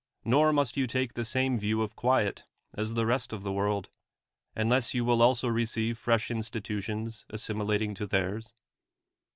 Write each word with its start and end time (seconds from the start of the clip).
\or 0.25 0.51
must 0.51 0.77
you 0.77 0.87
take 0.87 1.13
the 1.13 1.23
same 1.23 1.59
view 1.59 1.83
of 1.83 1.95
quiet 1.95 2.43
as 2.73 2.95
the 2.95 3.05
rest 3.05 3.31
of 3.31 3.43
the 3.43 3.51
world, 3.51 3.87
unless 4.55 4.95
you 4.95 5.05
will 5.05 5.21
also 5.21 5.47
receive 5.47 5.95
fresh 5.95 6.31
institutions 6.31 7.23
assimilating 7.29 7.93
to 7.93 8.07
45 8.07 8.09
THE 8.09 8.17
WORLD'S 8.17 8.45
FAMOUS 8.45 8.45
ORATIONS 8.45 8.53
tlieirs. 8.55 8.59